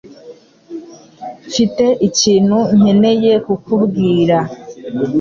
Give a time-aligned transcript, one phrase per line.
[1.47, 4.37] Mfite ikintu nkeneye kukubwira